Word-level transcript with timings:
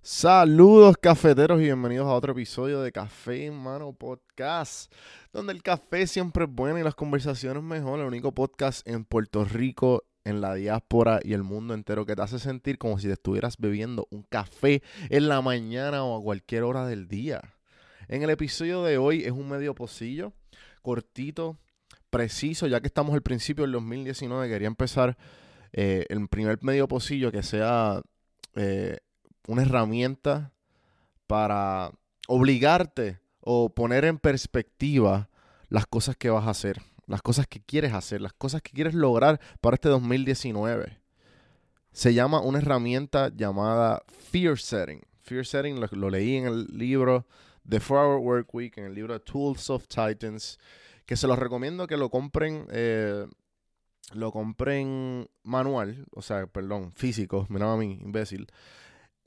Saludos 0.00 0.96
cafeteros 0.96 1.60
y 1.60 1.64
bienvenidos 1.64 2.06
a 2.06 2.14
otro 2.14 2.32
episodio 2.32 2.80
de 2.80 2.92
Café 2.92 3.46
en 3.46 3.54
Mano 3.54 3.92
Podcast, 3.92 4.92
donde 5.32 5.52
el 5.52 5.62
café 5.62 6.06
siempre 6.06 6.44
es 6.44 6.50
bueno 6.50 6.78
y 6.78 6.82
las 6.82 6.94
conversaciones 6.94 7.62
mejor, 7.62 8.00
el 8.00 8.06
único 8.06 8.32
podcast 8.32 8.86
en 8.88 9.04
Puerto 9.04 9.44
Rico, 9.44 10.04
en 10.24 10.40
la 10.40 10.54
diáspora 10.54 11.20
y 11.22 11.32
el 11.32 11.42
mundo 11.42 11.74
entero 11.74 12.06
que 12.06 12.14
te 12.14 12.22
hace 12.22 12.38
sentir 12.38 12.78
como 12.78 12.98
si 12.98 13.08
te 13.08 13.14
estuvieras 13.14 13.56
bebiendo 13.58 14.06
un 14.10 14.22
café 14.22 14.82
en 15.10 15.28
la 15.28 15.42
mañana 15.42 16.04
o 16.04 16.16
a 16.16 16.22
cualquier 16.22 16.62
hora 16.62 16.86
del 16.86 17.08
día. 17.08 17.42
En 18.06 18.22
el 18.22 18.30
episodio 18.30 18.84
de 18.84 18.98
hoy 18.98 19.24
es 19.24 19.32
un 19.32 19.48
medio 19.48 19.74
pocillo, 19.74 20.32
cortito, 20.80 21.58
preciso, 22.08 22.66
ya 22.66 22.80
que 22.80 22.86
estamos 22.86 23.14
al 23.14 23.22
principio 23.22 23.64
del 23.64 23.72
2019, 23.72 24.48
quería 24.48 24.68
empezar 24.68 25.18
eh, 25.72 26.06
el 26.08 26.28
primer 26.28 26.62
medio 26.62 26.88
pocillo 26.88 27.30
que 27.30 27.42
sea 27.42 28.00
eh, 28.54 28.98
una 29.46 29.62
herramienta 29.62 30.52
para 31.26 31.92
obligarte 32.26 33.20
o 33.40 33.70
poner 33.70 34.04
en 34.04 34.18
perspectiva 34.18 35.28
las 35.68 35.86
cosas 35.86 36.16
que 36.16 36.30
vas 36.30 36.46
a 36.46 36.50
hacer, 36.50 36.82
las 37.06 37.22
cosas 37.22 37.46
que 37.46 37.60
quieres 37.60 37.92
hacer, 37.92 38.20
las 38.20 38.32
cosas 38.32 38.62
que 38.62 38.72
quieres 38.72 38.94
lograr 38.94 39.40
para 39.60 39.74
este 39.74 39.88
2019. 39.88 40.98
Se 41.92 42.14
llama 42.14 42.40
una 42.40 42.58
herramienta 42.58 43.30
llamada 43.34 44.02
Fear 44.30 44.58
Setting. 44.58 45.00
Fear 45.22 45.46
Setting 45.46 45.80
lo, 45.92 46.10
leí 46.10 46.36
en 46.36 46.46
el 46.46 46.66
libro 46.66 47.26
The 47.68 47.80
4-Hour 47.80 48.18
Work 48.20 48.54
Week, 48.54 48.76
en 48.78 48.84
el 48.84 48.94
libro 48.94 49.20
Tools 49.20 49.70
of 49.70 49.88
Titans, 49.88 50.58
que 51.06 51.16
se 51.16 51.26
los 51.26 51.38
recomiendo 51.38 51.86
que 51.86 51.96
lo 51.96 52.10
compren. 52.10 52.66
Eh, 52.70 53.26
lo 54.14 54.32
compren 54.32 55.28
manual, 55.42 56.06
o 56.14 56.22
sea, 56.22 56.46
perdón, 56.46 56.92
físico, 56.92 57.46
mira 57.50 57.70
a 57.70 57.76
mí, 57.76 57.98
imbécil. 58.02 58.46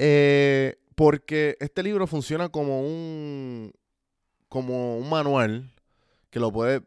Eh, 0.03 0.79
porque 0.95 1.57
este 1.59 1.83
libro 1.83 2.07
funciona 2.07 2.49
como 2.49 2.81
un, 2.81 3.71
como 4.49 4.97
un 4.97 5.07
manual 5.07 5.71
que 6.31 6.39
lo 6.39 6.51
puedes, 6.51 6.81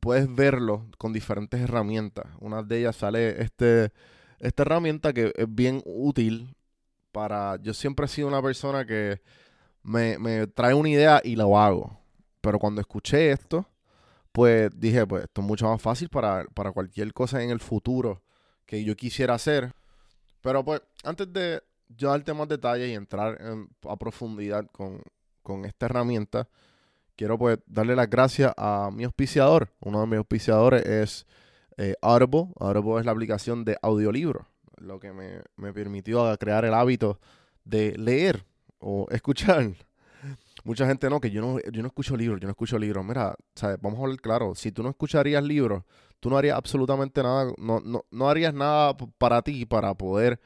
puedes 0.00 0.32
verlo 0.34 0.86
con 0.98 1.14
diferentes 1.14 1.58
herramientas. 1.62 2.26
Una 2.40 2.62
de 2.62 2.80
ellas 2.80 2.96
sale 2.96 3.40
este, 3.40 3.90
esta 4.38 4.64
herramienta 4.64 5.14
que 5.14 5.32
es 5.34 5.46
bien 5.48 5.80
útil 5.86 6.54
para... 7.10 7.56
Yo 7.62 7.72
siempre 7.72 8.04
he 8.04 8.08
sido 8.10 8.28
una 8.28 8.42
persona 8.42 8.84
que 8.84 9.22
me, 9.82 10.18
me 10.18 10.46
trae 10.46 10.74
una 10.74 10.90
idea 10.90 11.22
y 11.24 11.36
lo 11.36 11.58
hago. 11.58 11.98
Pero 12.42 12.58
cuando 12.58 12.82
escuché 12.82 13.30
esto, 13.30 13.66
pues 14.30 14.70
dije, 14.78 15.06
pues 15.06 15.24
esto 15.24 15.40
es 15.40 15.46
mucho 15.46 15.70
más 15.70 15.80
fácil 15.80 16.10
para, 16.10 16.44
para 16.52 16.70
cualquier 16.70 17.14
cosa 17.14 17.42
en 17.42 17.48
el 17.48 17.60
futuro 17.60 18.22
que 18.66 18.84
yo 18.84 18.94
quisiera 18.94 19.32
hacer. 19.32 19.72
Pero 20.42 20.62
pues 20.62 20.82
antes 21.02 21.32
de 21.32 21.62
yo 21.96 22.10
darte 22.10 22.32
más 22.34 22.48
detalles 22.48 22.88
y 22.88 22.94
entrar 22.94 23.38
a 23.88 23.96
profundidad 23.96 24.66
con, 24.70 25.64
esta 25.64 25.86
herramienta, 25.86 26.48
quiero 27.16 27.38
pues 27.38 27.58
darle 27.66 27.96
las 27.96 28.08
gracias 28.08 28.52
a 28.56 28.90
mi 28.92 29.04
auspiciador. 29.04 29.70
Uno 29.80 30.00
de 30.00 30.06
mis 30.06 30.18
auspiciadores 30.18 30.84
es 30.86 31.26
eh, 31.76 31.94
Audible. 32.00 32.48
Audible 32.58 33.00
es 33.00 33.06
la 33.06 33.12
aplicación 33.12 33.64
de 33.64 33.76
audiolibro, 33.82 34.46
lo 34.78 35.00
que 35.00 35.12
me, 35.12 35.42
me 35.56 35.72
permitió 35.72 36.36
crear 36.38 36.64
el 36.64 36.74
hábito 36.74 37.18
de 37.64 37.96
leer 37.98 38.44
o 38.78 39.06
escuchar. 39.10 39.72
Mucha 40.64 40.86
gente 40.86 41.10
no, 41.10 41.20
que 41.20 41.30
yo 41.30 41.40
no, 41.40 41.58
yo 41.72 41.82
no 41.82 41.88
escucho 41.88 42.16
libros, 42.16 42.40
yo 42.40 42.46
no 42.46 42.52
escucho 42.52 42.78
libros. 42.78 43.04
Mira, 43.04 43.34
vamos 43.80 43.98
a 43.98 44.02
hablar 44.02 44.20
claro, 44.20 44.54
si 44.54 44.70
tú 44.70 44.82
no 44.82 44.90
escucharías 44.90 45.42
libros, 45.42 45.82
tú 46.20 46.30
no 46.30 46.38
harías 46.38 46.56
absolutamente 46.56 47.22
nada, 47.22 47.52
no, 47.58 47.80
no, 47.80 48.04
no 48.10 48.28
harías 48.28 48.54
nada 48.54 48.96
para 49.18 49.42
ti 49.42 49.66
para 49.66 49.94
poder 49.94 50.40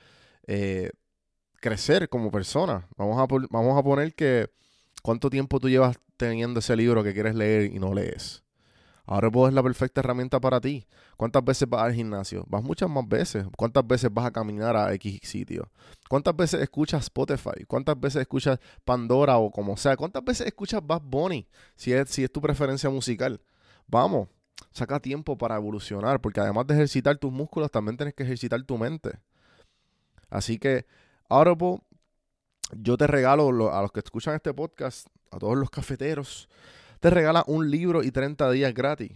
eh, 0.46 0.90
crecer 1.66 2.08
como 2.08 2.30
persona. 2.30 2.86
Vamos 2.96 3.18
a, 3.18 3.26
vamos 3.50 3.76
a 3.76 3.82
poner 3.82 4.14
que 4.14 4.48
cuánto 5.02 5.28
tiempo 5.28 5.58
tú 5.58 5.68
llevas 5.68 5.98
teniendo 6.16 6.60
ese 6.60 6.76
libro 6.76 7.02
que 7.02 7.12
quieres 7.12 7.34
leer 7.34 7.72
y 7.74 7.80
no 7.80 7.92
lees. 7.92 8.44
Ahora 9.04 9.30
es 9.48 9.52
la 9.52 9.64
perfecta 9.64 10.00
herramienta 10.00 10.40
para 10.40 10.60
ti. 10.60 10.86
¿Cuántas 11.16 11.44
veces 11.44 11.68
vas 11.68 11.82
al 11.82 11.92
gimnasio? 11.92 12.44
Vas 12.48 12.62
muchas 12.62 12.88
más 12.88 13.08
veces. 13.08 13.46
¿Cuántas 13.56 13.84
veces 13.84 14.10
vas 14.12 14.26
a 14.26 14.30
caminar 14.30 14.76
a 14.76 14.92
X 14.94 15.18
sitio? 15.24 15.68
¿Cuántas 16.08 16.36
veces 16.36 16.60
escuchas 16.62 17.04
Spotify? 17.04 17.64
¿Cuántas 17.66 17.98
veces 17.98 18.22
escuchas 18.22 18.60
Pandora 18.84 19.38
o 19.38 19.50
como 19.50 19.76
sea? 19.76 19.96
¿Cuántas 19.96 20.22
veces 20.24 20.46
escuchas 20.46 20.80
Bad 20.86 21.02
Bunny? 21.02 21.48
Si 21.74 21.92
es, 21.92 22.10
si 22.10 22.22
es 22.22 22.30
tu 22.30 22.40
preferencia 22.40 22.90
musical. 22.90 23.40
Vamos, 23.88 24.28
saca 24.70 25.00
tiempo 25.00 25.36
para 25.36 25.56
evolucionar, 25.56 26.20
porque 26.20 26.38
además 26.38 26.68
de 26.68 26.74
ejercitar 26.74 27.16
tus 27.18 27.32
músculos, 27.32 27.72
también 27.72 27.96
tienes 27.96 28.14
que 28.14 28.22
ejercitar 28.22 28.62
tu 28.62 28.78
mente. 28.78 29.18
Así 30.30 30.58
que 30.58 30.86
Audible, 31.28 31.78
yo 32.72 32.96
te 32.96 33.06
regalo 33.06 33.72
a 33.72 33.82
los 33.82 33.92
que 33.92 34.00
escuchan 34.00 34.34
este 34.34 34.54
podcast, 34.54 35.08
a 35.30 35.38
todos 35.38 35.56
los 35.56 35.70
cafeteros, 35.70 36.48
te 37.00 37.10
regala 37.10 37.44
un 37.46 37.70
libro 37.70 38.02
y 38.02 38.10
30 38.10 38.50
días 38.50 38.72
gratis. 38.72 39.12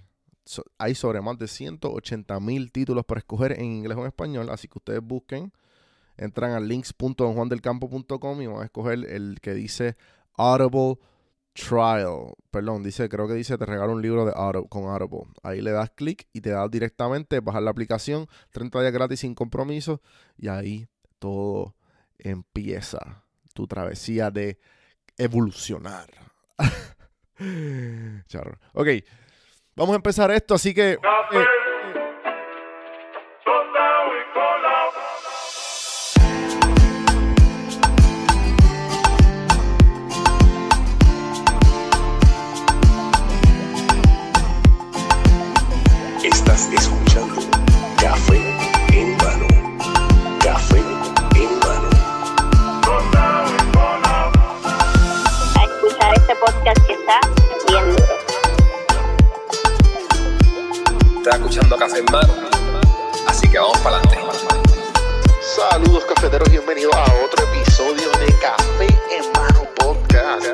hay 0.78 0.94
sobre 0.94 1.21
más 1.21 1.38
de 1.38 1.47
180 1.47 2.41
mil 2.41 2.72
títulos 2.72 3.04
para 3.04 3.21
escoger 3.21 3.53
en 3.53 3.66
inglés 3.66 3.97
o 3.97 4.00
en 4.00 4.09
español, 4.09 4.50
así 4.50 4.66
que 4.69 4.78
ustedes 4.78 5.00
busquen, 5.03 5.53
entran 6.16 6.53
a 6.53 6.60
links.juandelcampo.com 6.60 8.42
y 8.42 8.47
van 8.47 8.62
a 8.62 8.65
escoger 8.65 9.04
el 9.09 9.41
que 9.41 9.54
dice 9.54 9.97
Audible 10.34 10.98
Trial. 11.53 12.34
Perdón, 12.50 12.82
dice, 12.82 13.09
creo 13.09 13.28
que 13.28 13.34
dice 13.34 13.56
te 13.56 13.66
regalo 13.66 13.92
un 13.92 14.03
libro 14.03 14.25
de 14.25 14.32
con 14.69 14.87
Audible. 14.87 15.32
Ahí 15.42 15.60
le 15.60 15.71
das 15.71 15.91
clic 15.91 16.28
y 16.32 16.41
te 16.41 16.50
da 16.50 16.66
directamente, 16.69 17.41
bajar 17.41 17.62
la 17.62 17.71
aplicación, 17.71 18.27
30 18.50 18.81
días 18.81 18.92
gratis 18.92 19.21
sin 19.21 19.34
compromiso 19.34 20.00
y 20.37 20.48
ahí 20.48 20.87
todo 21.19 21.75
empieza 22.25 23.25
tu 23.55 23.67
travesía 23.67 24.31
de 24.31 24.59
evolucionar. 25.17 26.07
Ok, 28.75 28.89
vamos 29.75 29.95
a 29.95 29.97
empezar 29.97 30.31
esto, 30.31 30.55
así 30.55 30.75
que... 30.75 30.93
Eh, 30.93 30.99
en 61.97 62.05
Mano. 62.12 62.34
Así 63.27 63.49
que 63.51 63.59
vamos 63.59 63.78
para 63.78 63.99
adelante. 63.99 64.19
Saludos 65.56 66.05
cafeteros, 66.06 66.49
bienvenidos 66.51 66.95
a 66.95 67.05
otro 67.25 67.45
episodio 67.53 68.11
de 68.19 68.34
Café 68.41 68.87
en 69.11 69.33
Mano 69.33 69.69
Podcast. 69.77 70.47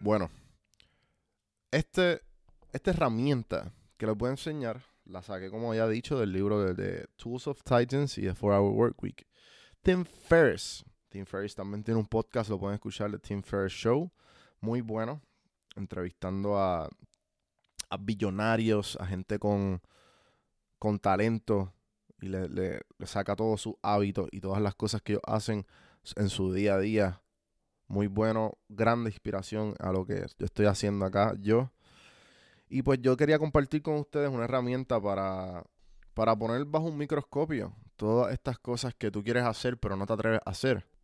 Bueno, 0.00 0.30
este, 1.70 2.22
esta 2.72 2.90
herramienta 2.90 3.72
que 3.96 4.06
les 4.06 4.16
voy 4.16 4.28
a 4.28 4.30
enseñar 4.32 4.82
la 5.04 5.22
saqué, 5.22 5.50
como 5.50 5.74
ya 5.74 5.86
he 5.86 5.90
dicho, 5.90 6.18
del 6.18 6.32
libro 6.32 6.62
de, 6.62 6.74
de 6.74 7.06
Tools 7.16 7.46
of 7.46 7.62
Titans 7.62 8.18
y 8.18 8.22
de 8.22 8.34
4-Hour 8.34 8.72
Work 8.72 9.02
Week. 9.02 9.26
Tim 9.82 10.04
Ferriss 10.04 10.84
Tim 11.16 11.24
Ferriss 11.24 11.54
también 11.54 11.82
tiene 11.82 11.98
un 11.98 12.06
podcast, 12.06 12.50
lo 12.50 12.58
pueden 12.58 12.74
escuchar, 12.74 13.10
de 13.10 13.18
Tim 13.18 13.42
Ferriss 13.42 13.72
Show. 13.72 14.12
Muy 14.66 14.80
bueno. 14.80 15.22
Entrevistando 15.76 16.58
a, 16.58 16.88
a 17.88 17.96
billonarios, 17.98 18.98
a 19.00 19.06
gente 19.06 19.38
con, 19.38 19.80
con 20.80 20.98
talento 20.98 21.72
y 22.20 22.26
le, 22.26 22.80
saca 23.04 23.36
todos 23.36 23.60
sus 23.60 23.74
hábitos 23.80 24.28
y 24.32 24.40
todas 24.40 24.60
las 24.60 24.74
cosas 24.74 25.02
que 25.02 25.12
ellos 25.12 25.22
hacen 25.24 25.68
en 26.16 26.28
su 26.28 26.52
día 26.52 26.74
a 26.74 26.80
día. 26.80 27.22
Muy 27.86 28.08
bueno, 28.08 28.58
grande 28.68 29.08
inspiración 29.10 29.76
a 29.78 29.92
lo 29.92 30.04
que 30.04 30.26
yo 30.36 30.46
estoy 30.46 30.66
haciendo 30.66 31.04
acá 31.04 31.36
yo. 31.38 31.70
Y 32.68 32.82
pues 32.82 33.00
yo 33.00 33.16
quería 33.16 33.38
compartir 33.38 33.82
con 33.82 33.94
ustedes 33.94 34.30
una 34.30 34.46
herramienta 34.46 35.00
para, 35.00 35.62
para 36.12 36.34
poner 36.34 36.64
bajo 36.64 36.86
un 36.86 36.98
microscopio 36.98 37.72
todas 37.94 38.32
estas 38.32 38.58
cosas 38.58 38.96
que 38.96 39.12
tú 39.12 39.22
quieres 39.22 39.44
hacer 39.44 39.78
pero 39.78 39.96
no 39.96 40.06
te 40.06 40.12
atreves 40.12 40.40
a 40.44 40.50
hacer. 40.50 40.95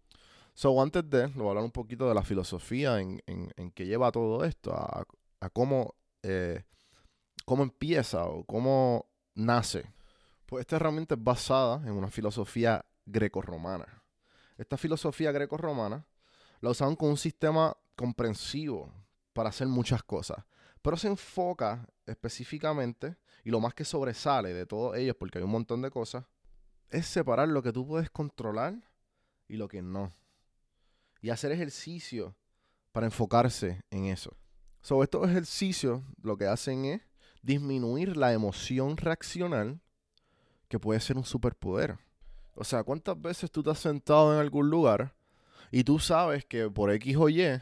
So, 0.55 0.81
antes 0.83 1.09
de, 1.09 1.23
a 1.23 1.27
hablar 1.27 1.65
un 1.65 1.71
poquito 1.71 2.09
de 2.09 2.15
la 2.15 2.23
filosofía 2.23 3.01
en, 3.01 3.23
en, 3.27 3.71
que 3.71 3.87
lleva 3.87 4.13
todo 4.13 4.45
esto, 4.45 4.75
a, 4.75 5.05
cómo, 5.53 5.95
eh, 6.23 6.63
cómo 7.45 7.63
empieza 7.63 8.27
o 8.27 8.45
cómo 8.45 9.07
nace. 9.35 9.91
Pues 10.47 10.61
esta 10.61 10.77
herramienta 10.77 11.15
es 11.15 11.25
basada 11.25 11.87
en 11.87 11.93
una 11.93 12.09
filosofía 12.09 12.85
greco-romana. 13.07 14.03
Esta 14.59 14.77
filosofía 14.77 15.33
greco-romana 15.33 16.05
la 16.61 16.71
usaban 16.71 16.97
con 16.97 17.09
un 17.09 17.17
sistema 17.17 17.75
comprensivo 17.97 18.93
para 19.33 19.49
hacer 19.49 19.67
muchas 19.67 20.03
cosas. 20.03 20.45
pero 20.83 20.97
se 20.97 21.07
enfoca 21.07 21.87
específicamente, 22.07 23.17
y 23.45 23.51
lo 23.51 23.61
más 23.61 23.73
que 23.73 23.85
sobresale 23.85 24.53
de 24.53 24.67
todos 24.67 24.97
ellos, 24.97 25.15
porque 25.17 25.39
hay 25.39 25.45
un 25.45 25.51
montón 25.51 25.81
de 25.81 25.91
cosas, 25.91 26.25
es 26.91 27.07
separar 27.07 27.49
lo 27.49 27.63
que 27.63 27.73
tú 27.73 27.87
puedes 27.87 28.11
controlar 28.11 28.75
y 29.47 29.57
lo 29.57 29.69
que 29.69 29.81
no. 29.81 30.13
Y 31.23 31.31
hacer 31.31 31.53
ejercicio 31.53 32.37
para 32.93 33.07
enfocarse 33.07 33.81
en 33.91 34.05
eso. 34.07 34.37
Sobre 34.83 35.05
estos 35.05 35.29
ejercicios 35.29 36.03
lo 36.21 36.37
que 36.37 36.47
hacen 36.47 36.85
es 36.85 37.01
disminuir 37.41 38.17
la 38.17 38.33
emoción 38.33 38.97
reaccional 38.97 39.81
que 40.69 40.79
puede 40.79 41.01
ser 41.01 41.17
un 41.17 41.25
superpoder. 41.25 41.99
O 42.55 42.65
sea, 42.65 42.85
¿cuántas 42.85 43.21
veces 43.21 43.51
tú 43.51 43.63
te 43.63 43.71
has 43.71 43.79
sentado 43.79 44.35
en 44.35 44.41
algún 44.41 44.69
lugar 44.69 45.15
y 45.71 45.85
tú 45.85 45.99
sabes 45.99 46.45
que 46.45 46.69
por 46.69 46.91
X 46.93 47.17
o 47.17 47.29
Y 47.29 47.61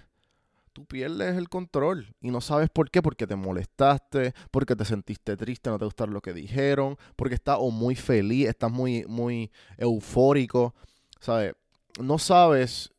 tú 0.72 0.84
pierdes 0.84 1.36
el 1.36 1.48
control 1.48 2.14
y 2.20 2.30
no 2.30 2.40
sabes 2.40 2.70
por 2.70 2.90
qué, 2.90 3.02
porque 3.02 3.26
te 3.26 3.36
molestaste, 3.36 4.34
porque 4.50 4.76
te 4.76 4.84
sentiste 4.84 5.36
triste, 5.36 5.70
no 5.70 5.78
te 5.78 5.84
gustaron 5.84 6.14
lo 6.14 6.20
que 6.20 6.32
dijeron, 6.32 6.96
porque 7.16 7.34
estás 7.34 7.58
o 7.60 7.70
muy 7.70 7.94
feliz, 7.94 8.48
estás 8.48 8.70
muy, 8.70 9.04
muy 9.06 9.50
eufórico, 9.76 10.74
¿sabes? 11.20 11.54
No 12.00 12.18
sabes 12.18 12.92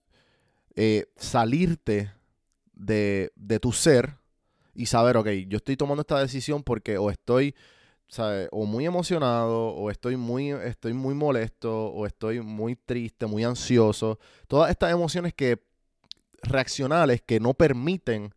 eh, 0.76 1.06
salirte 1.16 2.12
de, 2.74 3.32
de 3.36 3.60
tu 3.60 3.72
ser 3.72 4.16
y 4.74 4.86
saber, 4.86 5.18
ok, 5.18 5.28
yo 5.48 5.58
estoy 5.58 5.78
tomando 5.78 6.02
esta 6.02 6.20
decisión 6.20 6.64
porque 6.64 6.98
o 6.98 7.10
estoy. 7.10 7.56
O 8.52 8.66
muy 8.66 8.86
emocionado, 8.86 9.70
o 9.70 9.90
estoy 9.90 10.18
muy, 10.18 10.50
estoy 10.50 10.92
muy 10.92 11.14
molesto, 11.14 11.88
o 11.88 12.06
estoy 12.06 12.42
muy 12.42 12.76
triste, 12.76 13.26
muy 13.26 13.46
ansioso. 13.46 14.20
Todas 14.50 14.70
estas 14.70 14.92
emociones 14.92 15.34
que 15.34 15.64
reaccionales 16.44 17.22
que 17.22 17.40
no 17.40 17.54
permiten 17.54 18.34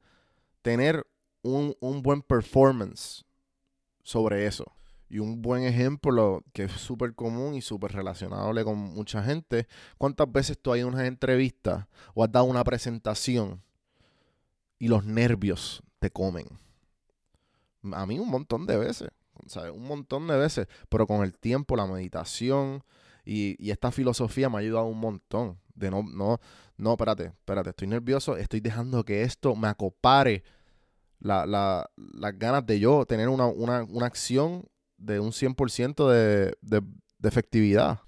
tener 0.62 1.04
un, 1.42 1.76
un 1.80 2.02
buen 2.02 2.22
performance 2.22 3.24
sobre 4.04 4.46
eso. 4.46 4.73
Y 5.14 5.20
un 5.20 5.42
buen 5.42 5.62
ejemplo 5.62 6.42
que 6.52 6.64
es 6.64 6.72
súper 6.72 7.14
común 7.14 7.54
y 7.54 7.62
súper 7.62 7.92
relacionable 7.92 8.64
con 8.64 8.76
mucha 8.76 9.22
gente. 9.22 9.68
¿Cuántas 9.96 10.32
veces 10.32 10.58
tú 10.60 10.72
hay 10.72 10.82
una 10.82 11.06
entrevista 11.06 11.86
o 12.14 12.24
has 12.24 12.32
dado 12.32 12.46
una 12.46 12.64
presentación 12.64 13.62
y 14.76 14.88
los 14.88 15.04
nervios 15.04 15.84
te 16.00 16.10
comen? 16.10 16.46
A 17.92 18.06
mí 18.06 18.18
un 18.18 18.28
montón 18.28 18.66
de 18.66 18.76
veces, 18.76 19.08
¿sabes? 19.46 19.70
Un 19.70 19.86
montón 19.86 20.26
de 20.26 20.36
veces. 20.36 20.66
Pero 20.88 21.06
con 21.06 21.22
el 21.22 21.38
tiempo, 21.38 21.76
la 21.76 21.86
meditación 21.86 22.82
y, 23.24 23.54
y 23.64 23.70
esta 23.70 23.92
filosofía 23.92 24.50
me 24.50 24.56
ha 24.56 24.60
ayudado 24.62 24.86
un 24.86 24.98
montón. 24.98 25.60
De 25.76 25.92
no, 25.92 26.02
no, 26.02 26.40
no, 26.76 26.90
espérate, 26.90 27.26
espérate, 27.26 27.70
estoy 27.70 27.86
nervioso, 27.86 28.36
estoy 28.36 28.58
dejando 28.58 29.04
que 29.04 29.22
esto 29.22 29.54
me 29.54 29.68
acopare 29.68 30.42
la, 31.20 31.46
la, 31.46 31.88
las 31.96 32.36
ganas 32.36 32.66
de 32.66 32.80
yo 32.80 33.06
tener 33.06 33.28
una, 33.28 33.46
una, 33.46 33.84
una 33.84 34.06
acción 34.06 34.68
de 34.96 35.20
un 35.20 35.32
100% 35.32 36.08
de, 36.08 36.56
de, 36.60 36.82
de 37.18 37.28
efectividad. 37.28 38.00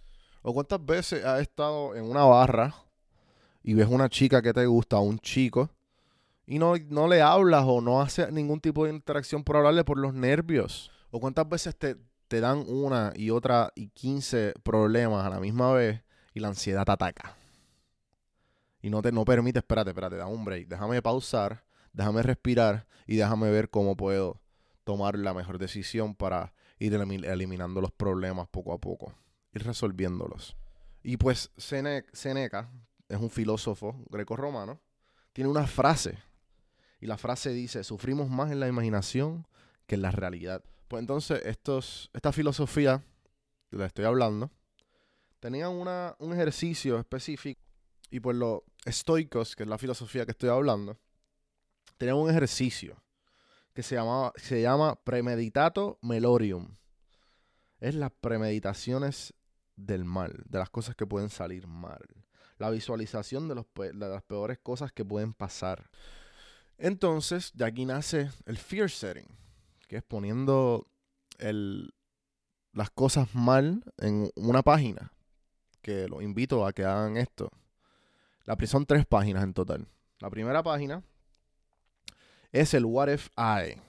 ¿O 0.43 0.55
cuántas 0.55 0.85
veces 0.85 1.25
has 1.25 1.41
estado 1.41 1.95
en 1.95 2.05
una 2.05 2.25
barra 2.25 2.75
y 3.63 3.75
ves 3.75 3.89
una 3.89 4.09
chica 4.09 4.41
que 4.43 4.53
te 4.53 4.67
gusta, 4.67 4.99
un 4.99 5.19
chico, 5.19 5.71
y 6.47 6.59
no, 6.59 6.75
no 6.89 7.09
le 7.09 7.21
hablas 7.21 7.65
o 7.67 7.81
no 7.81 8.01
haces 8.01 8.31
ningún 8.31 8.61
tipo 8.61 8.85
de 8.85 8.93
interacción 8.93 9.43
por 9.43 9.57
hablarle 9.57 9.85
por 9.85 9.99
los 9.99 10.15
nervios? 10.15 10.91
¿O 11.11 11.21
cuántas 11.21 11.49
veces 11.49 11.77
te, 11.77 11.97
te 12.29 12.41
dan 12.41 12.65
una 12.69 13.13
y 13.17 13.31
otra 13.31 13.73
y 13.75 13.89
15 13.89 14.55
problemas 14.63 15.27
a 15.27 15.31
la 15.31 15.41
misma 15.41 15.73
vez 15.73 16.03
y 16.35 16.41
la 16.41 16.49
ansiedad 16.49 16.85
te 16.85 16.93
ataca? 16.93 17.37
y 18.87 18.91
no 18.91 19.03
te 19.03 19.11
no 19.11 19.25
permite, 19.25 19.59
espérate, 19.59 19.91
espérate, 19.91 20.15
da 20.15 20.29
un 20.29 20.45
break, 20.45 20.69
déjame 20.69 21.03
pausar, 21.03 21.65
déjame 21.93 22.23
respirar 22.23 22.87
y 23.05 23.17
déjame 23.17 23.51
ver 23.51 23.69
cómo 23.69 23.97
puedo 23.97 24.41
tomar 24.85 25.19
la 25.19 25.35
mejor 25.35 25.59
decisión 25.59 26.15
para 26.15 26.53
ir 26.79 26.95
eliminando 26.95 27.81
los 27.81 27.93
problemas 27.93 28.49
poco 28.49 28.73
a 28.73 28.79
poco, 28.79 29.15
ir 29.53 29.65
resolviéndolos. 29.65 30.57
Y 31.03 31.17
pues 31.17 31.51
Seneca 31.57 32.71
es 33.09 33.19
un 33.19 33.31
filósofo 33.31 34.05
greco-romano, 34.11 34.81
tiene 35.33 35.51
una 35.51 35.67
frase 35.67 36.19
y 37.01 37.07
la 37.07 37.19
frase 37.19 37.51
dice, 37.51 37.85
sufrimos 37.85 38.29
más 38.29 38.51
en 38.51 38.61
la 38.61 38.69
imaginación 38.69 39.47
que 39.87 39.95
en 39.95 40.03
la 40.03 40.11
realidad. 40.11 40.65
Pues 40.89 41.01
entonces 41.01 41.43
estos, 41.45 42.11
esta 42.13 42.33
filosofía 42.33 43.03
le 43.71 43.85
estoy 43.85 44.05
hablando, 44.05 44.51
tenía 45.41 45.69
una, 45.69 46.17
un 46.19 46.33
ejercicio 46.33 46.99
específico 46.99 47.61
y 48.11 48.21
por 48.21 48.35
los 48.35 48.63
estoicos, 48.85 49.57
que 49.57 49.65
es 49.65 49.69
la 49.69 49.79
filosofía 49.79 50.25
que 50.25 50.31
estoy 50.33 50.49
hablando, 50.49 50.99
tenían 51.99 52.17
un 52.17 52.31
ejercicio 52.31 52.97
que 53.77 53.83
se, 53.83 53.95
llamaba, 53.95 54.33
se 54.37 54.63
llama 54.63 54.97
premeditato 55.05 55.99
melorium. 56.01 56.77
Es 57.79 57.95
las 57.95 58.11
premeditaciones 58.11 59.35
del 59.77 60.07
mal, 60.07 60.43
de 60.47 60.59
las 60.59 60.71
cosas 60.71 60.97
que 60.97 61.07
pueden 61.07 61.29
salir 61.29 61.67
mal. 61.67 62.01
La 62.57 62.71
visualización 62.71 63.49
de, 63.49 63.55
los, 63.55 63.67
de 63.75 63.93
las 64.09 64.23
peores 64.23 64.59
cosas 64.59 64.93
que 64.93 65.05
pueden 65.05 65.35
pasar. 65.35 65.91
Entonces, 66.79 67.53
de 67.55 67.67
aquí 67.67 67.85
nace 67.85 68.31
el 68.47 68.57
fear 68.57 68.89
setting, 68.89 69.29
que 69.89 69.99
es 69.99 70.03
poniendo 70.03 70.89
el, 71.39 71.93
las 72.73 72.89
cosas 72.89 73.35
mal 73.35 73.85
en 73.99 74.31
una 74.37 74.63
página. 74.63 75.13
Que 75.83 76.09
los 76.09 76.23
invito 76.23 76.65
a 76.65 76.73
que 76.73 76.87
hagan 76.87 77.19
esto. 77.19 77.53
La, 78.45 78.57
son 78.67 78.87
tres 78.87 79.05
páginas 79.05 79.45
en 79.45 79.53
total. 79.53 79.87
La 80.19 80.31
primera 80.31 80.63
página 80.63 81.03
es 82.53 82.75
el 82.75 82.85
What 82.85 83.09
If 83.09 83.29
I. 83.37 83.81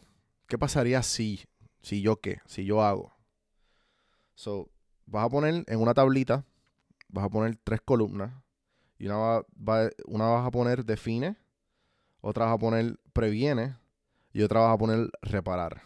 ¿Qué 0.48 0.58
pasaría 0.58 1.04
si? 1.04 1.44
Si 1.82 2.02
yo 2.02 2.18
qué? 2.18 2.40
Si 2.46 2.66
yo 2.66 2.84
hago. 2.84 3.14
So, 4.36 4.70
vas 5.06 5.26
a 5.26 5.30
poner 5.30 5.64
en 5.68 5.80
una 5.80 5.94
tablita, 5.94 6.46
vas 7.10 7.26
a 7.26 7.30
poner 7.30 7.58
tres 7.64 7.82
columnas. 7.82 8.32
Y 9.00 9.08
una, 9.08 9.42
va, 9.56 9.90
una 10.06 10.28
vas 10.28 10.48
a 10.48 10.52
poner 10.52 10.84
define, 10.84 11.38
otra 12.22 12.46
vas 12.46 12.56
a 12.56 12.58
poner 12.58 13.00
previene 13.14 13.78
y 14.34 14.42
otra 14.42 14.62
vas 14.62 14.74
a 14.74 14.78
poner 14.78 15.10
reparar. 15.22 15.84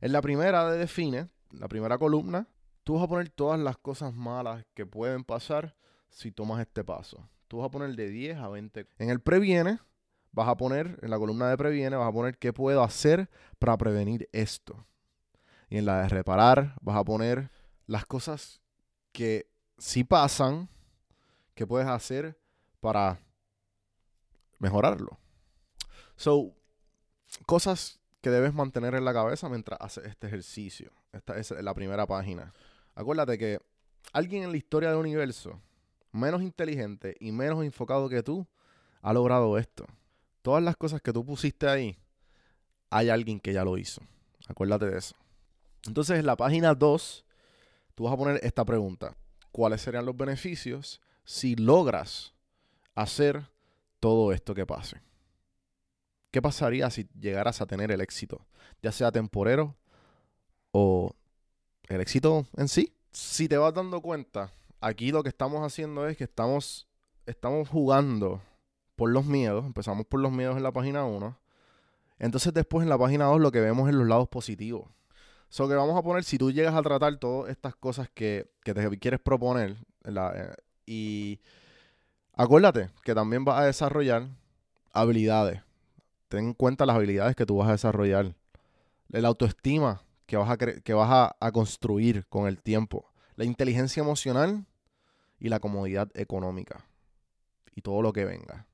En 0.00 0.12
la 0.12 0.22
primera 0.22 0.70
de 0.70 0.78
define, 0.78 1.28
la 1.50 1.68
primera 1.68 1.98
columna, 1.98 2.46
tú 2.84 2.94
vas 2.94 3.04
a 3.04 3.08
poner 3.08 3.28
todas 3.30 3.58
las 3.58 3.76
cosas 3.76 4.14
malas 4.14 4.64
que 4.74 4.86
pueden 4.86 5.24
pasar 5.24 5.76
si 6.08 6.30
tomas 6.30 6.60
este 6.60 6.84
paso 6.84 7.28
tú 7.48 7.58
vas 7.58 7.66
a 7.66 7.70
poner 7.70 7.94
de 7.94 8.08
10 8.08 8.38
a 8.38 8.48
20. 8.48 8.86
En 8.98 9.10
el 9.10 9.20
previene, 9.20 9.78
vas 10.36 10.48
a 10.48 10.56
poner, 10.56 10.98
en 11.00 11.08
la 11.08 11.18
columna 11.18 11.48
de 11.48 11.56
previene, 11.56 11.96
vas 11.96 12.08
a 12.08 12.12
poner 12.12 12.36
qué 12.36 12.52
puedo 12.52 12.82
hacer 12.82 13.30
para 13.58 13.74
prevenir 13.78 14.28
esto. 14.32 14.86
Y 15.70 15.78
en 15.78 15.86
la 15.86 16.02
de 16.02 16.10
reparar, 16.10 16.76
vas 16.82 16.96
a 16.98 17.04
poner 17.04 17.50
las 17.86 18.04
cosas 18.04 18.60
que 19.12 19.50
sí 19.78 20.04
pasan, 20.04 20.68
que 21.54 21.66
puedes 21.66 21.88
hacer 21.88 22.38
para 22.80 23.18
mejorarlo. 24.58 25.18
So, 26.16 26.52
cosas 27.46 27.98
que 28.20 28.28
debes 28.28 28.52
mantener 28.52 28.94
en 28.94 29.06
la 29.06 29.14
cabeza 29.14 29.48
mientras 29.48 29.80
haces 29.80 30.04
este 30.04 30.26
ejercicio. 30.26 30.92
Esta 31.12 31.38
es 31.38 31.50
la 31.50 31.72
primera 31.72 32.06
página. 32.06 32.52
Acuérdate 32.94 33.38
que 33.38 33.58
alguien 34.12 34.42
en 34.42 34.50
la 34.50 34.58
historia 34.58 34.90
del 34.90 34.98
universo 34.98 35.62
menos 36.12 36.42
inteligente 36.42 37.16
y 37.20 37.32
menos 37.32 37.64
enfocado 37.64 38.10
que 38.10 38.22
tú 38.22 38.46
ha 39.00 39.14
logrado 39.14 39.56
esto. 39.56 39.86
Todas 40.46 40.62
las 40.62 40.76
cosas 40.76 41.02
que 41.02 41.12
tú 41.12 41.26
pusiste 41.26 41.68
ahí, 41.68 41.98
hay 42.88 43.08
alguien 43.08 43.40
que 43.40 43.52
ya 43.52 43.64
lo 43.64 43.76
hizo. 43.76 44.00
Acuérdate 44.46 44.86
de 44.86 44.96
eso. 44.96 45.16
Entonces, 45.88 46.20
en 46.20 46.24
la 46.24 46.36
página 46.36 46.72
2, 46.72 47.24
tú 47.96 48.04
vas 48.04 48.12
a 48.12 48.16
poner 48.16 48.38
esta 48.44 48.64
pregunta. 48.64 49.16
¿Cuáles 49.50 49.80
serían 49.80 50.06
los 50.06 50.16
beneficios 50.16 51.00
si 51.24 51.56
logras 51.56 52.32
hacer 52.94 53.50
todo 53.98 54.32
esto 54.32 54.54
que 54.54 54.64
pase? 54.64 55.02
¿Qué 56.30 56.40
pasaría 56.40 56.90
si 56.90 57.08
llegaras 57.18 57.60
a 57.60 57.66
tener 57.66 57.90
el 57.90 58.00
éxito? 58.00 58.46
Ya 58.82 58.92
sea 58.92 59.10
temporero 59.10 59.74
o 60.70 61.10
el 61.88 62.00
éxito 62.00 62.46
en 62.56 62.68
sí. 62.68 62.94
Si 63.10 63.48
te 63.48 63.56
vas 63.56 63.74
dando 63.74 64.00
cuenta, 64.00 64.52
aquí 64.80 65.10
lo 65.10 65.24
que 65.24 65.28
estamos 65.28 65.66
haciendo 65.66 66.06
es 66.06 66.16
que 66.16 66.22
estamos, 66.22 66.86
estamos 67.26 67.68
jugando 67.68 68.40
por 68.96 69.10
los 69.10 69.26
miedos. 69.26 69.64
Empezamos 69.64 70.06
por 70.06 70.20
los 70.20 70.32
miedos 70.32 70.56
en 70.56 70.62
la 70.62 70.72
página 70.72 71.04
1. 71.04 71.38
Entonces 72.18 72.52
después 72.52 72.82
en 72.82 72.88
la 72.88 72.98
página 72.98 73.26
2 73.26 73.40
lo 73.40 73.52
que 73.52 73.60
vemos 73.60 73.88
es 73.88 73.94
los 73.94 74.08
lados 74.08 74.28
positivos. 74.28 74.88
So 75.48 75.68
que 75.68 75.74
vamos 75.74 75.96
a 75.96 76.02
poner, 76.02 76.24
si 76.24 76.38
tú 76.38 76.50
llegas 76.50 76.74
a 76.74 76.82
tratar 76.82 77.16
todas 77.18 77.50
estas 77.50 77.76
cosas 77.76 78.10
que, 78.12 78.50
que 78.64 78.74
te 78.74 78.98
quieres 78.98 79.20
proponer, 79.20 79.76
eh, 80.04 80.54
y 80.86 81.40
acuérdate 82.34 82.90
que 83.04 83.14
también 83.14 83.44
vas 83.44 83.60
a 83.60 83.64
desarrollar 83.64 84.28
habilidades. 84.92 85.62
Ten 86.28 86.46
en 86.46 86.54
cuenta 86.54 86.86
las 86.86 86.96
habilidades 86.96 87.36
que 87.36 87.46
tú 87.46 87.58
vas 87.58 87.68
a 87.68 87.72
desarrollar. 87.72 88.34
La 89.08 89.28
autoestima 89.28 90.02
que 90.26 90.36
vas 90.36 90.50
a, 90.50 90.56
que 90.56 90.94
vas 90.94 91.10
a, 91.10 91.36
a 91.38 91.52
construir 91.52 92.26
con 92.26 92.48
el 92.48 92.60
tiempo. 92.60 93.08
La 93.36 93.44
inteligencia 93.44 94.00
emocional 94.00 94.66
y 95.38 95.48
la 95.48 95.60
comodidad 95.60 96.10
económica. 96.14 96.84
Y 97.74 97.82
todo 97.82 98.02
lo 98.02 98.12
que 98.12 98.24
venga. 98.24 98.66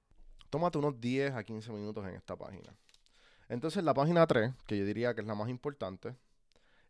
Tómate 0.53 0.77
unos 0.77 1.01
10 1.01 1.33
a 1.33 1.45
15 1.45 1.73
minutos 1.73 2.07
en 2.07 2.15
esta 2.15 2.37
página. 2.37 2.77
Entonces 3.49 3.83
la 3.83 3.95
página 3.95 4.27
3, 4.27 4.53
que 4.67 4.77
yo 4.77 4.85
diría 4.85 5.15
que 5.15 5.23
es 5.23 5.27
la 5.27 5.35
más 5.35 5.49
importante, 5.49 6.15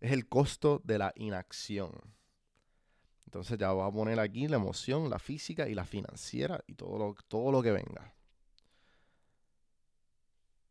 es 0.00 0.10
el 0.10 0.28
costo 0.28 0.80
de 0.82 0.98
la 0.98 1.12
inacción. 1.14 1.92
Entonces 3.24 3.56
ya 3.58 3.70
voy 3.70 3.88
a 3.88 3.92
poner 3.92 4.18
aquí 4.18 4.48
la 4.48 4.56
emoción, 4.56 5.08
la 5.08 5.20
física 5.20 5.68
y 5.68 5.74
la 5.76 5.84
financiera 5.84 6.64
y 6.66 6.74
todo 6.74 6.98
lo, 6.98 7.14
todo 7.28 7.52
lo 7.52 7.62
que 7.62 7.70
venga. 7.70 8.12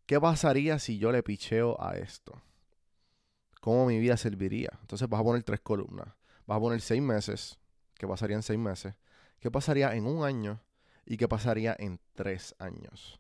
¿Qué 0.05 0.19
pasaría 0.19 0.77
si 0.77 0.97
yo 0.97 1.13
le 1.13 1.23
picheo 1.23 1.81
a 1.81 1.95
esto? 1.95 2.41
¿Cómo 3.61 3.85
mi 3.85 3.99
vida 3.99 4.17
serviría? 4.17 4.77
Entonces 4.81 5.07
vas 5.07 5.21
a 5.21 5.23
poner 5.23 5.43
tres 5.43 5.61
columnas. 5.61 6.09
Vas 6.45 6.57
a 6.57 6.59
poner 6.59 6.81
seis 6.81 7.01
meses. 7.01 7.57
¿Qué 7.97 8.05
pasaría 8.05 8.35
en 8.35 8.43
seis 8.43 8.59
meses? 8.59 8.95
¿Qué 9.39 9.49
pasaría 9.49 9.95
en 9.95 10.07
un 10.07 10.25
año? 10.25 10.59
¿Y 11.05 11.17
qué 11.17 11.27
pasaría 11.27 11.75
en 11.77 11.99
tres 12.13 12.55
años? 12.59 13.19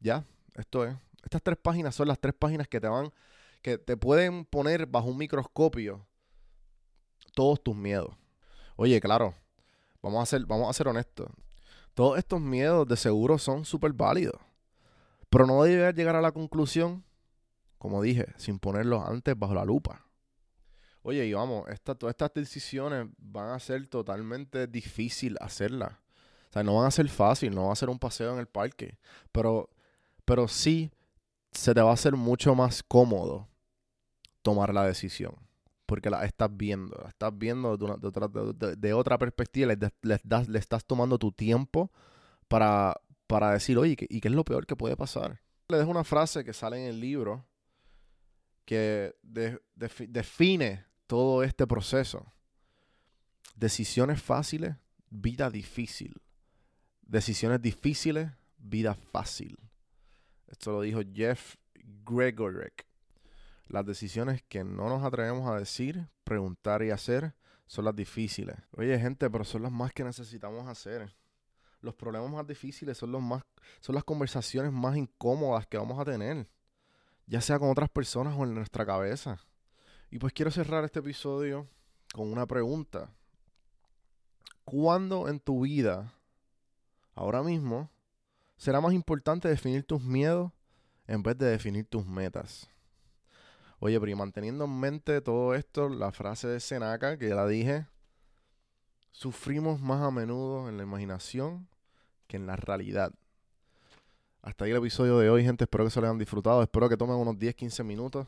¿Ya? 0.00 0.24
Esto 0.54 0.84
es. 0.84 0.96
Estas 1.22 1.42
tres 1.42 1.58
páginas 1.58 1.94
son 1.94 2.08
las 2.08 2.18
tres 2.18 2.34
páginas 2.34 2.68
que 2.68 2.80
te 2.80 2.88
van, 2.88 3.12
que 3.62 3.78
te 3.78 3.96
pueden 3.96 4.44
poner 4.44 4.86
bajo 4.86 5.08
un 5.08 5.18
microscopio 5.18 6.06
todos 7.34 7.62
tus 7.62 7.76
miedos. 7.76 8.14
Oye, 8.76 9.00
claro, 9.00 9.34
vamos 10.02 10.22
a 10.22 10.26
ser, 10.26 10.46
vamos 10.46 10.68
a 10.68 10.72
ser 10.72 10.88
honestos. 10.88 11.28
Todos 11.94 12.18
estos 12.18 12.40
miedos 12.40 12.88
de 12.88 12.96
seguro 12.96 13.38
son 13.38 13.64
súper 13.64 13.92
válidos. 13.92 14.40
Pero 15.28 15.46
no 15.46 15.62
debe 15.62 15.92
llegar 15.92 16.16
a 16.16 16.20
la 16.20 16.32
conclusión, 16.32 17.04
como 17.78 18.02
dije, 18.02 18.26
sin 18.36 18.58
ponerlos 18.58 19.06
antes 19.06 19.38
bajo 19.38 19.54
la 19.54 19.64
lupa. 19.64 20.06
Oye, 21.02 21.26
y 21.26 21.32
vamos, 21.32 21.64
todas 21.82 22.12
estas 22.12 22.34
decisiones 22.34 23.06
van 23.16 23.50
a 23.50 23.58
ser 23.58 23.86
totalmente 23.86 24.66
difícil 24.66 25.36
hacerlas. 25.40 25.92
O 26.50 26.52
sea, 26.52 26.64
no 26.64 26.76
van 26.76 26.86
a 26.86 26.90
ser 26.90 27.08
fácil, 27.08 27.54
no 27.54 27.66
va 27.66 27.72
a 27.72 27.76
ser 27.76 27.88
un 27.88 27.98
paseo 27.98 28.32
en 28.32 28.40
el 28.40 28.46
parque. 28.46 28.98
Pero, 29.30 29.70
pero 30.24 30.48
sí 30.48 30.90
se 31.52 31.72
te 31.72 31.80
va 31.80 31.90
a 31.90 31.94
hacer 31.94 32.16
mucho 32.16 32.54
más 32.56 32.82
cómodo 32.82 33.48
tomar 34.42 34.74
la 34.74 34.84
decisión. 34.84 35.34
Porque 35.86 36.10
la 36.10 36.24
estás 36.24 36.50
viendo, 36.52 36.98
la 37.02 37.08
estás 37.08 37.36
viendo 37.36 37.76
de, 37.76 38.92
otra, 38.92 39.18
perspectiva, 39.18 39.72
le, 39.74 40.18
le 40.48 40.58
estás 40.58 40.84
tomando 40.84 41.18
tu 41.18 41.32
tiempo 41.32 41.90
para, 42.48 43.00
para 43.26 43.52
decir, 43.52 43.78
oye, 43.78 43.96
¿y 44.08 44.20
qué 44.20 44.28
es 44.28 44.34
lo 44.34 44.44
peor 44.44 44.66
que 44.66 44.76
puede 44.76 44.96
pasar? 44.96 45.40
Le 45.68 45.78
dejo 45.78 45.90
una 45.90 46.04
frase 46.04 46.44
que 46.44 46.52
sale 46.52 46.78
en 46.78 46.86
el 46.86 47.00
libro 47.00 47.46
que 48.64 49.14
define 49.74 50.84
todo 51.06 51.42
este 51.42 51.66
proceso. 51.66 52.32
Decisiones 53.56 54.22
fáciles, 54.22 54.76
vida 55.10 55.50
difícil. 55.50 56.20
Decisiones 57.10 57.60
difíciles, 57.60 58.30
vida 58.56 58.94
fácil. 58.94 59.58
Esto 60.46 60.70
lo 60.70 60.82
dijo 60.82 61.00
Jeff 61.12 61.56
Gregorek. 62.04 62.86
Las 63.66 63.84
decisiones 63.84 64.42
que 64.48 64.62
no 64.62 64.88
nos 64.88 65.02
atrevemos 65.02 65.50
a 65.50 65.58
decir, 65.58 66.08
preguntar 66.22 66.84
y 66.84 66.90
hacer 66.90 67.34
son 67.66 67.86
las 67.86 67.96
difíciles. 67.96 68.56
Oye, 68.76 68.96
gente, 68.98 69.28
pero 69.28 69.42
son 69.42 69.62
las 69.62 69.72
más 69.72 69.92
que 69.92 70.04
necesitamos 70.04 70.68
hacer 70.68 71.12
los 71.80 71.94
problemas 71.94 72.30
más 72.30 72.46
difíciles 72.46 72.98
son 72.98 73.12
los 73.12 73.22
más 73.22 73.42
son 73.80 73.94
las 73.94 74.04
conversaciones 74.04 74.72
más 74.72 74.96
incómodas 74.96 75.66
que 75.66 75.78
vamos 75.78 75.98
a 75.98 76.04
tener, 76.04 76.48
ya 77.26 77.40
sea 77.40 77.58
con 77.58 77.70
otras 77.70 77.88
personas 77.88 78.34
o 78.36 78.44
en 78.44 78.54
nuestra 78.54 78.84
cabeza. 78.84 79.38
Y 80.10 80.18
pues 80.18 80.32
quiero 80.32 80.50
cerrar 80.50 80.84
este 80.84 80.98
episodio 80.98 81.66
con 82.12 82.30
una 82.30 82.46
pregunta. 82.46 83.10
¿Cuándo 84.64 85.28
en 85.28 85.40
tu 85.40 85.62
vida, 85.62 86.12
ahora 87.20 87.42
mismo, 87.42 87.90
será 88.56 88.80
más 88.80 88.92
importante 88.92 89.48
definir 89.48 89.84
tus 89.84 90.02
miedos 90.02 90.52
en 91.06 91.22
vez 91.22 91.36
de 91.38 91.46
definir 91.46 91.86
tus 91.86 92.06
metas? 92.06 92.68
Oye, 93.78 93.98
pero 94.00 94.12
y 94.12 94.14
manteniendo 94.14 94.64
en 94.64 94.80
mente 94.80 95.20
todo 95.20 95.54
esto, 95.54 95.88
la 95.88 96.12
frase 96.12 96.48
de 96.48 96.60
Seneca, 96.60 97.18
que 97.18 97.28
ya 97.28 97.34
la 97.34 97.46
dije, 97.46 97.86
Sufrimos 99.12 99.80
más 99.80 100.00
a 100.02 100.10
menudo 100.10 100.68
en 100.68 100.76
la 100.76 100.84
imaginación 100.84 101.68
que 102.26 102.36
en 102.36 102.46
la 102.46 102.56
realidad. 102.56 103.12
Hasta 104.40 104.64
ahí 104.64 104.70
el 104.70 104.78
episodio 104.78 105.18
de 105.18 105.28
hoy, 105.28 105.44
gente. 105.44 105.64
Espero 105.64 105.84
que 105.84 105.90
se 105.90 106.00
lo 106.00 106.06
hayan 106.06 106.18
disfrutado. 106.18 106.62
Espero 106.62 106.88
que 106.88 106.96
tomen 106.96 107.16
unos 107.16 107.38
10, 107.38 107.54
15 107.54 107.84
minutos 107.84 108.26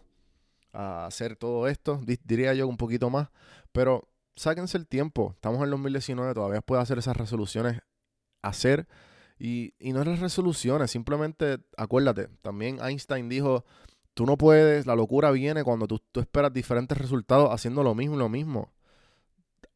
a 0.72 1.06
hacer 1.06 1.36
todo 1.36 1.68
esto. 1.68 2.00
Diría 2.24 2.52
yo 2.52 2.66
un 2.66 2.76
poquito 2.76 3.08
más. 3.08 3.28
Pero 3.70 4.08
sáquense 4.34 4.76
el 4.76 4.86
tiempo. 4.86 5.32
Estamos 5.34 5.58
en 5.58 5.64
el 5.64 5.70
2019. 5.70 6.34
Todavía 6.34 6.60
puede 6.60 6.82
hacer 6.82 6.98
esas 6.98 7.16
resoluciones. 7.16 7.80
Hacer. 8.42 8.86
Y, 9.38 9.74
y 9.78 9.92
no 9.92 10.00
es 10.02 10.06
las 10.06 10.20
resoluciones. 10.20 10.90
Simplemente 10.90 11.58
acuérdate. 11.76 12.28
También 12.42 12.78
Einstein 12.82 13.28
dijo. 13.28 13.64
Tú 14.14 14.26
no 14.26 14.36
puedes, 14.36 14.84
la 14.84 14.94
locura 14.94 15.30
viene 15.30 15.64
cuando 15.64 15.86
tú, 15.86 15.98
tú 15.98 16.20
esperas 16.20 16.52
diferentes 16.52 16.98
resultados 16.98 17.48
haciendo 17.50 17.82
lo 17.82 17.94
mismo 17.94 18.16
y 18.16 18.18
lo 18.18 18.28
mismo 18.28 18.70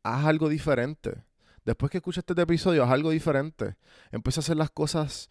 haz 0.06 0.26
algo 0.26 0.48
diferente. 0.48 1.22
Después 1.64 1.90
que 1.90 1.98
escuchaste 1.98 2.32
este 2.32 2.42
episodio, 2.42 2.84
haz 2.84 2.90
algo 2.90 3.10
diferente. 3.10 3.76
Empieza 4.10 4.40
a 4.40 4.42
hacer 4.42 4.56
las 4.56 4.70
cosas 4.70 5.28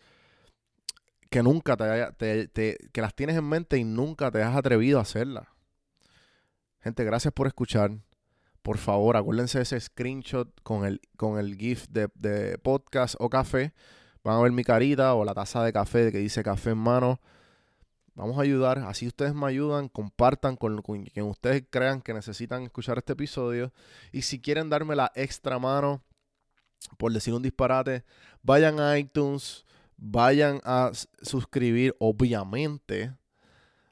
que 1.30 1.42
nunca 1.42 1.78
te, 1.78 2.54
que 2.92 3.02
las 3.02 3.16
tienes 3.16 3.38
en 3.38 3.46
mente 3.46 3.78
y 3.78 3.84
nunca 3.84 4.32
te 4.32 4.44
has 4.44 4.56
atrevido 4.56 5.00
a 5.00 5.04
hacerlas. 5.04 5.48
Gente, 6.82 7.04
gracias 7.04 7.34
por 7.34 7.48
escuchar. 7.48 7.92
Por 8.66 8.80
favor, 8.80 9.16
acuérdense 9.16 9.60
de 9.60 9.62
ese 9.62 9.80
screenshot 9.80 10.50
con 10.64 10.86
el, 10.86 11.00
con 11.18 11.38
el 11.38 11.56
GIF 11.56 11.86
de, 11.90 12.10
de 12.16 12.58
podcast 12.58 13.14
o 13.20 13.30
café. 13.30 13.76
Van 14.24 14.38
a 14.38 14.42
ver 14.42 14.52
mi 14.52 14.64
carita 14.64 15.14
o 15.14 15.24
la 15.24 15.36
taza 15.36 15.64
de 15.64 15.72
café 15.72 16.12
que 16.12 16.18
dice 16.18 16.42
café 16.42 16.72
en 16.72 16.80
mano. 16.80 17.22
Vamos 18.16 18.40
a 18.40 18.42
ayudar, 18.42 18.80
así 18.80 19.06
ustedes 19.06 19.36
me 19.36 19.46
ayudan, 19.46 19.88
compartan 19.88 20.56
con, 20.56 20.82
quien 20.82 21.28
ustedes 21.28 21.64
crean 21.70 22.02
que 22.02 22.16
necesitan 22.16 22.64
escuchar 22.64 22.98
este 22.98 23.14
episodio. 23.14 23.72
Y 24.12 24.24
si 24.24 24.42
quieren 24.42 24.72
darme 24.72 24.96
la 24.96 25.12
extra 25.14 25.60
mano, 25.60 26.02
por 26.98 27.14
decir 27.14 27.36
un 27.36 27.44
disparate, 27.44 28.04
vayan 28.42 28.80
a 28.80 28.98
iTunes, 28.98 29.64
vayan 29.96 30.60
a 30.64 30.90
suscribir, 31.22 31.96
obviamente. 32.00 33.14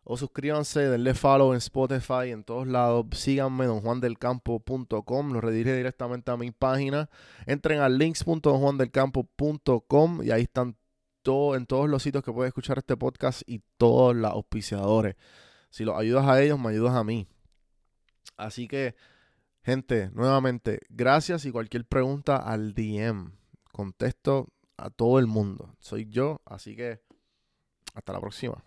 O 0.03 0.17
suscríbanse, 0.17 0.89
denle 0.89 1.13
follow 1.13 1.53
en 1.53 1.59
Spotify, 1.59 2.31
en 2.31 2.43
todos 2.43 2.67
lados. 2.67 3.05
Síganme, 3.13 3.65
donjuandelcampo.com. 3.65 5.31
Los 5.31 5.43
redirige 5.43 5.77
directamente 5.77 6.31
a 6.31 6.37
mi 6.37 6.51
página. 6.51 7.09
Entren 7.45 7.79
a 7.79 7.87
links.donjuandelcampo.com 7.87 10.23
y 10.23 10.31
ahí 10.31 10.41
están 10.43 10.75
en 11.25 11.65
todos 11.65 11.89
los 11.89 12.03
sitios 12.03 12.23
que 12.23 12.33
puedes 12.33 12.49
escuchar 12.49 12.79
este 12.79 12.97
podcast 12.97 13.43
y 13.45 13.61
todos 13.77 14.15
los 14.15 14.29
auspiciadores. 14.29 15.15
Si 15.69 15.85
los 15.85 15.97
ayudas 15.97 16.27
a 16.27 16.41
ellos, 16.41 16.59
me 16.59 16.69
ayudas 16.69 16.95
a 16.95 17.03
mí. 17.03 17.27
Así 18.35 18.67
que, 18.67 18.95
gente, 19.63 20.09
nuevamente, 20.13 20.81
gracias 20.89 21.45
y 21.45 21.51
cualquier 21.51 21.85
pregunta 21.85 22.35
al 22.35 22.73
DM. 22.73 23.31
Contesto 23.71 24.49
a 24.75 24.89
todo 24.89 25.19
el 25.19 25.27
mundo. 25.27 25.75
Soy 25.79 26.09
yo, 26.09 26.41
así 26.45 26.75
que 26.75 26.99
hasta 27.93 28.11
la 28.11 28.19
próxima. 28.19 28.61